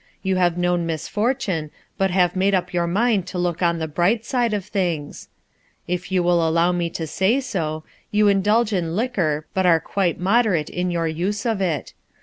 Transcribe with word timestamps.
You 0.23 0.37
have 0.37 0.57
known 0.57 0.87
misfortune 0.87 1.69
but 1.95 2.09
have 2.09 2.35
made 2.35 2.55
up 2.55 2.73
your 2.73 2.87
mind 2.87 3.27
to 3.27 3.37
look 3.37 3.61
on 3.61 3.77
the 3.77 3.87
bright 3.87 4.25
side 4.25 4.51
of 4.51 4.65
things. 4.65 5.29
If 5.87 6.11
you 6.11 6.23
will 6.23 6.49
allow 6.49 6.71
me 6.71 6.89
to 6.89 7.05
say 7.05 7.39
so, 7.39 7.83
you 8.09 8.27
indulge 8.27 8.73
in 8.73 8.95
liquor 8.95 9.45
but 9.53 9.67
are 9.67 9.79
quite 9.79 10.19
moderate 10.19 10.71
in 10.71 10.89
your 10.89 11.07
use 11.07 11.45
of 11.45 11.61
it. 11.61 11.93